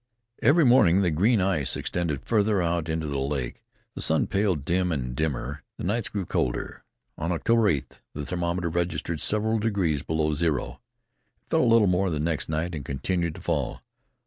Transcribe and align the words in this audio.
Every 0.41 0.65
morning 0.65 1.03
the 1.03 1.11
green 1.11 1.39
ice 1.41 1.77
extended 1.77 2.25
farther 2.25 2.59
out 2.59 2.89
into 2.89 3.05
the 3.05 3.19
lake; 3.19 3.63
the 3.93 4.01
sun 4.01 4.25
paled 4.25 4.65
dim 4.65 4.91
and 4.91 5.15
dimmer; 5.15 5.61
the 5.77 5.83
nights 5.83 6.09
grew 6.09 6.25
colder. 6.25 6.83
On 7.19 7.31
October 7.31 7.71
8th 7.71 7.99
the 8.15 8.25
thermometer 8.25 8.69
registered 8.69 9.19
several 9.19 9.59
degrees 9.59 10.01
below 10.01 10.33
zero; 10.33 10.81
it 11.39 11.49
fell 11.51 11.61
a 11.61 11.69
little 11.71 11.85
more 11.85 12.09
next 12.17 12.49
night 12.49 12.73
and 12.73 12.83
continued 12.83 13.35
to 13.35 13.41
fall. 13.41 13.83